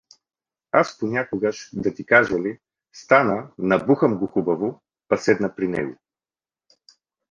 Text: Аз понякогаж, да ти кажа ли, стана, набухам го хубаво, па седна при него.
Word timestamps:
Аз 0.71 0.97
понякогаж, 0.97 1.69
да 1.73 1.93
ти 1.93 2.05
кажа 2.05 2.39
ли, 2.39 2.59
стана, 2.93 3.51
набухам 3.57 4.17
го 4.17 4.27
хубаво, 4.27 4.81
па 5.07 5.17
седна 5.17 5.55
при 5.55 5.67
него. 5.67 5.95